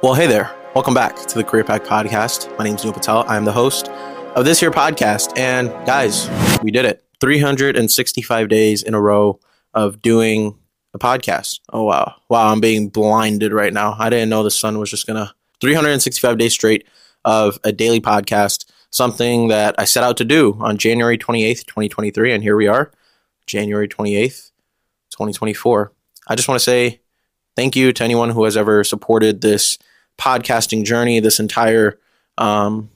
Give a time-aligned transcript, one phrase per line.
[0.00, 0.54] Well, hey there.
[0.76, 2.56] Welcome back to the Career Pack Podcast.
[2.56, 3.24] My name is Neil Patel.
[3.26, 5.36] I am the host of this here podcast.
[5.36, 6.30] And guys,
[6.62, 7.02] we did it.
[7.20, 9.40] 365 days in a row
[9.74, 10.56] of doing
[10.94, 11.58] a podcast.
[11.72, 12.14] Oh, wow.
[12.28, 13.96] Wow, I'm being blinded right now.
[13.98, 16.86] I didn't know the sun was just going to 365 days straight
[17.24, 22.32] of a daily podcast, something that I set out to do on January 28th, 2023.
[22.34, 22.92] And here we are,
[23.48, 24.52] January 28th,
[25.10, 25.92] 2024.
[26.28, 27.00] I just want to say
[27.56, 29.76] thank you to anyone who has ever supported this
[30.18, 31.98] podcasting journey, this entire
[32.36, 32.90] um,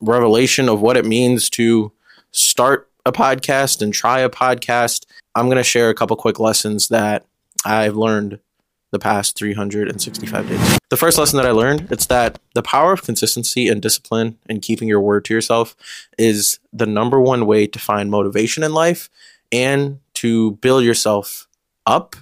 [0.00, 1.92] revelation of what it means to
[2.30, 5.06] start a podcast and try a podcast.
[5.34, 7.24] I'm going to share a couple quick lessons that
[7.64, 8.38] I've learned
[8.90, 10.78] the past 365 days.
[10.90, 14.60] The first lesson that I learned it's that the power of consistency and discipline and
[14.60, 15.74] keeping your word to yourself
[16.18, 19.08] is the number one way to find motivation in life
[19.50, 21.48] and to build yourself
[21.86, 22.16] up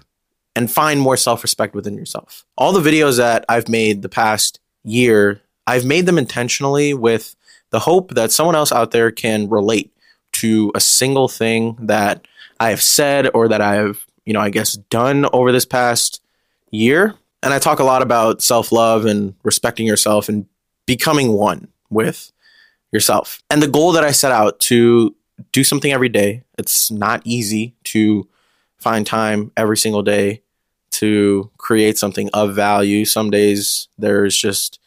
[0.56, 2.44] and find more self-respect within yourself.
[2.56, 7.36] All the videos that I've made the past year, I've made them intentionally with
[7.70, 9.92] the hope that someone else out there can relate
[10.32, 12.26] to a single thing that
[12.58, 16.22] I have said or that I have, you know, I guess done over this past
[16.70, 17.14] year.
[17.42, 20.46] And I talk a lot about self love and respecting yourself and
[20.86, 22.32] becoming one with
[22.92, 23.42] yourself.
[23.50, 25.14] And the goal that I set out to
[25.52, 28.28] do something every day, it's not easy to
[28.80, 30.42] find time every single day
[30.92, 33.04] to create something of value.
[33.04, 34.80] Some days there's just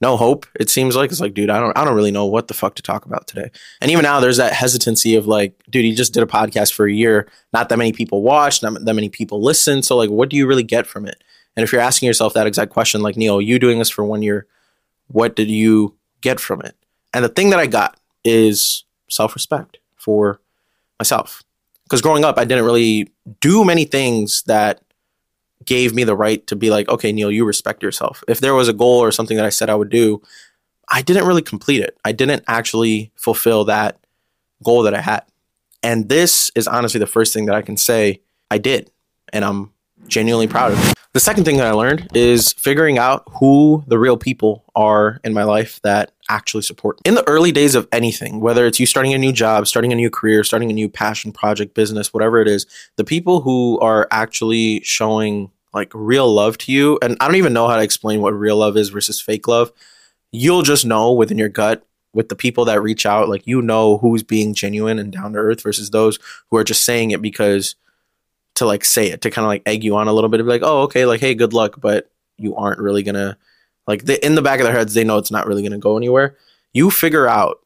[0.00, 0.46] no hope.
[0.58, 2.74] It seems like it's like, dude, I don't, I don't really know what the fuck
[2.76, 3.50] to talk about today.
[3.80, 6.86] And even now, there's that hesitancy of like, dude, you just did a podcast for
[6.86, 7.28] a year.
[7.52, 9.82] Not that many people watched, not that many people listen.
[9.82, 11.22] So like, what do you really get from it?
[11.56, 14.22] And if you're asking yourself that exact question, like Neil, you doing this for one
[14.22, 14.46] year,
[15.08, 16.74] what did you get from it?
[17.12, 20.40] And the thing that I got is self-respect for
[20.98, 21.42] myself.
[21.84, 24.80] Because growing up, I didn't really do many things that
[25.64, 28.22] gave me the right to be like, okay, Neil, you respect yourself.
[28.28, 30.22] If there was a goal or something that I said I would do,
[30.88, 31.96] I didn't really complete it.
[32.04, 33.98] I didn't actually fulfill that
[34.62, 35.24] goal that I had.
[35.82, 38.90] And this is honestly the first thing that I can say I did.
[39.32, 39.72] And I'm
[40.08, 40.94] genuinely proud of.
[41.14, 45.32] The second thing that I learned is figuring out who the real people are in
[45.32, 47.02] my life that actually support me.
[47.04, 49.96] In the early days of anything, whether it's you starting a new job, starting a
[49.96, 52.66] new career, starting a new passion project, business, whatever it is,
[52.96, 57.52] the people who are actually showing like real love to you, and I don't even
[57.52, 59.70] know how to explain what real love is versus fake love.
[60.32, 63.98] You'll just know within your gut with the people that reach out, like you know
[63.98, 66.18] who's being genuine and down to earth versus those
[66.50, 67.76] who are just saying it because
[68.54, 70.44] to like say it, to kind of like egg you on a little bit, be
[70.44, 73.36] like, oh, okay, like, hey, good luck, but you aren't really gonna
[73.86, 76.36] like in the back of their heads, they know it's not really gonna go anywhere.
[76.72, 77.60] You figure out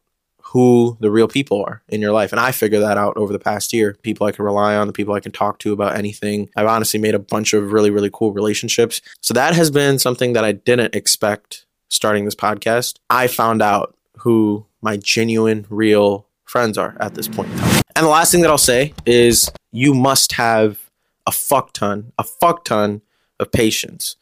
[0.51, 2.31] who the real people are in your life.
[2.31, 3.95] And I figured that out over the past year.
[4.01, 6.49] People I can rely on, the people I can talk to about anything.
[6.55, 8.99] I've honestly made a bunch of really, really cool relationships.
[9.21, 12.97] So that has been something that I didn't expect starting this podcast.
[13.11, 17.49] I found out who my genuine, real friends are at this point.
[17.95, 20.89] And the last thing that I'll say is you must have
[21.27, 23.01] a fuck ton, a fuck ton
[23.39, 24.15] of patience.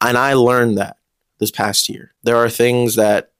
[0.00, 0.96] And I learned that
[1.38, 2.14] this past year.
[2.22, 3.32] There are things that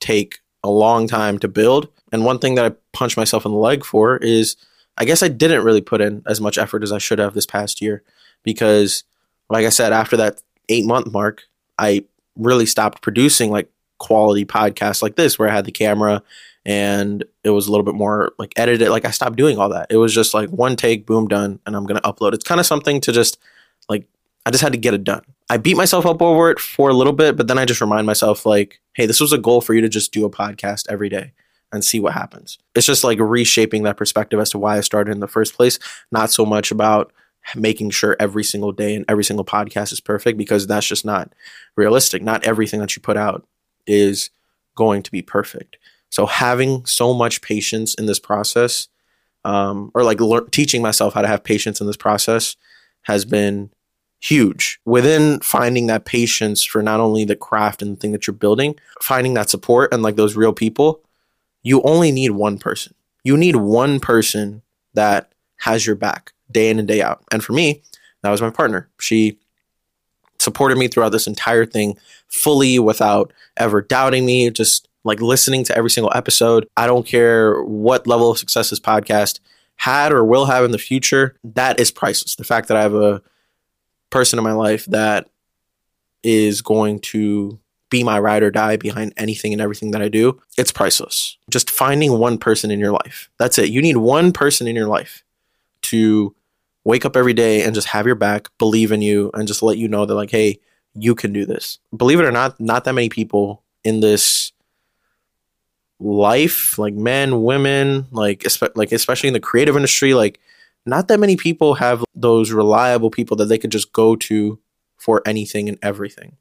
[0.00, 1.88] take a long time to build.
[2.10, 4.56] And one thing that I punch myself in the leg for is
[4.96, 7.46] I guess I didn't really put in as much effort as I should have this
[7.46, 8.02] past year
[8.42, 9.04] because,
[9.48, 11.42] like I said, after that eight month mark,
[11.78, 12.04] I
[12.36, 16.22] really stopped producing like quality podcasts like this where I had the camera
[16.66, 18.88] and it was a little bit more like edited.
[18.88, 19.86] Like I stopped doing all that.
[19.90, 22.34] It was just like one take, boom, done, and I'm gonna upload.
[22.34, 23.38] It's kind of something to just
[23.88, 24.06] like
[24.46, 25.22] I just had to get it done.
[25.48, 28.06] I beat myself up over it for a little bit, but then I just remind
[28.06, 31.08] myself like, hey, this was a goal for you to just do a podcast every
[31.08, 31.32] day
[31.72, 32.58] and see what happens.
[32.74, 35.78] It's just like reshaping that perspective as to why I started in the first place,
[36.10, 37.12] not so much about
[37.56, 41.32] making sure every single day and every single podcast is perfect because that's just not
[41.76, 42.22] realistic.
[42.22, 43.46] Not everything that you put out
[43.86, 44.30] is
[44.74, 45.78] going to be perfect.
[46.10, 48.88] So having so much patience in this process,
[49.44, 52.56] um, or like le- teaching myself how to have patience in this process,
[53.02, 53.70] has been
[54.20, 54.80] huge.
[54.84, 58.74] Within finding that patience for not only the craft and the thing that you're building,
[59.00, 61.00] finding that support and like those real people,
[61.62, 62.94] you only need one person.
[63.24, 64.62] You need one person
[64.94, 67.22] that has your back day in and day out.
[67.30, 67.82] And for me,
[68.22, 68.88] that was my partner.
[68.98, 69.38] She
[70.38, 71.98] supported me throughout this entire thing
[72.28, 76.68] fully without ever doubting me, just like listening to every single episode.
[76.76, 79.40] I don't care what level of success this podcast
[79.76, 81.36] had or will have in the future.
[81.42, 82.36] That is priceless.
[82.36, 83.22] The fact that I have a
[84.10, 85.28] person in my life that
[86.22, 87.58] is going to
[87.88, 91.38] be my ride or die behind anything and everything that I do, it's priceless.
[91.48, 93.30] Just finding one person in your life.
[93.38, 93.70] That's it.
[93.70, 95.24] You need one person in your life
[95.82, 96.34] to
[96.84, 99.76] wake up every day and just have your back, believe in you, and just let
[99.76, 100.60] you know that, like, hey,
[100.94, 101.78] you can do this.
[101.96, 104.52] Believe it or not, not that many people in this
[106.00, 108.44] life, like men, women, like
[108.74, 110.40] like especially in the creative industry, like
[110.86, 114.58] not that many people have those reliable people that they could just go to
[114.96, 116.36] for anything and everything.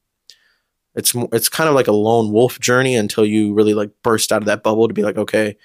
[0.96, 4.42] It's it's kind of like a lone wolf journey until you really like burst out
[4.42, 5.56] of that bubble to be like, okay,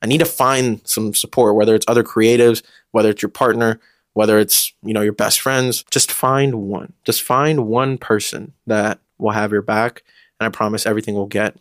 [0.00, 3.80] I need to find some support, whether it's other creatives, whether it's your partner,
[4.14, 5.84] whether it's you know your best friends.
[5.90, 6.94] Just find one.
[7.04, 10.02] Just find one person that will have your back
[10.42, 11.56] and i promise everything will get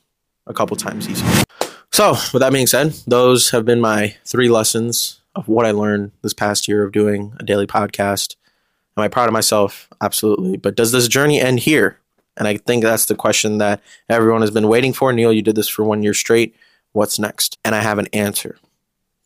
[0.47, 1.43] a couple times easier
[1.91, 6.11] so with that being said those have been my three lessons of what i learned
[6.21, 8.35] this past year of doing a daily podcast.
[8.97, 9.87] Am i proud of myself?
[10.01, 10.57] Absolutely.
[10.57, 11.99] But does this journey end here?
[12.37, 15.13] And i think that's the question that everyone has been waiting for.
[15.13, 16.55] Neil you did this for one year straight.
[16.91, 17.57] What's next?
[17.63, 18.57] And i have an answer.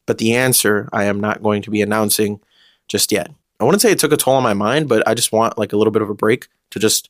[0.05, 2.39] But the answer i am not going to be announcing
[2.87, 3.31] just yet.
[3.59, 5.73] I wouldn't say it took a toll on my mind, but I just want like
[5.73, 7.09] a little bit of a break to just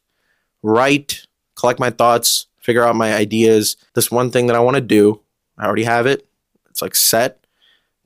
[0.62, 1.26] write,
[1.56, 3.78] collect my thoughts, figure out my ideas.
[3.94, 5.22] This one thing that I want to do,
[5.58, 6.28] I already have it.
[6.70, 7.46] It's like set,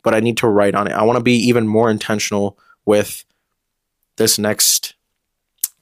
[0.03, 0.93] but I need to write on it.
[0.93, 3.25] I want to be even more intentional with
[4.17, 4.93] this next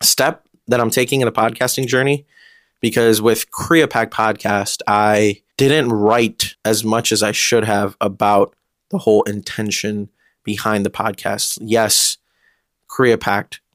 [0.01, 2.25] step that I'm taking in the podcasting journey
[2.79, 8.55] because with Korea Pack podcast, I didn't write as much as I should have about
[8.89, 10.09] the whole intention
[10.43, 11.57] behind the podcast.
[11.61, 12.17] Yes,
[12.87, 13.17] Korea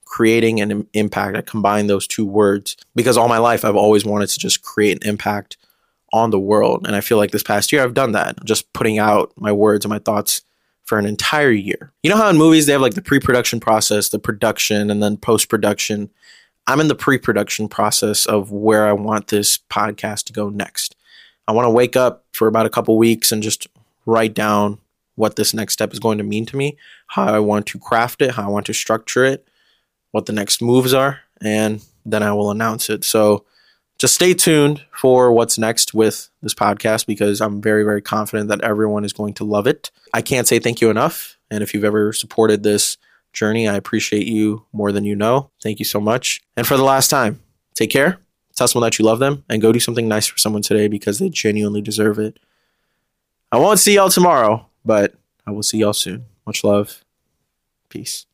[0.05, 1.37] creating an impact.
[1.37, 5.03] I combine those two words because all my life I've always wanted to just create
[5.03, 5.57] an impact
[6.13, 6.87] on the world.
[6.87, 9.85] And I feel like this past year I've done that, just putting out my words
[9.85, 10.43] and my thoughts
[10.85, 11.93] for an entire year.
[12.03, 15.03] You know how in movies they have like the pre production process, the production, and
[15.03, 16.11] then post production?
[16.67, 20.97] I'm in the pre production process of where I want this podcast to go next.
[21.49, 23.67] I want to wake up for about a couple weeks and just
[24.07, 24.79] write down
[25.15, 26.77] what this next step is going to mean to me,
[27.09, 29.47] how I want to craft it, how I want to structure it,
[30.13, 33.05] what the next moves are, and then I will announce it.
[33.05, 33.45] So
[34.03, 38.61] just stay tuned for what's next with this podcast because I'm very, very confident that
[38.63, 39.93] everyone is going to love it.
[40.13, 41.39] I can't say thank you enough.
[41.53, 42.97] And if you've ever supported this
[43.33, 45.53] journey, I appreciate you more than you know.
[45.63, 46.43] Thank you so much.
[46.57, 47.43] And for the last time,
[47.75, 48.19] take care,
[48.57, 51.21] tell someone that you love them, and go do something nice for someone today because
[51.21, 52.41] they genuinely deserve it.
[53.53, 55.15] I won't see y'all tomorrow, but
[55.47, 56.25] I will see y'all soon.
[56.45, 57.05] Much love.
[57.89, 58.27] Peace.